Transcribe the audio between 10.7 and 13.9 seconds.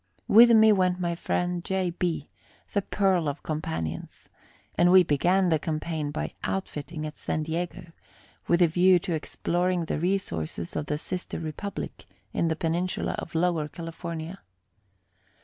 of the sister republic in the peninsula of Lower